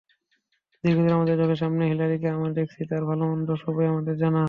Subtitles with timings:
[0.83, 4.39] দীর্ঘদিন আমাদের চোখের সামনে হিলারিকে আমরা দেখেছি, তাঁর ভালো-মন্দ সবই আমাদের জানা।